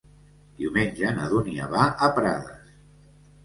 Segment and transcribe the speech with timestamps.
[0.61, 2.77] Diumenge na Dúnia va a Prades.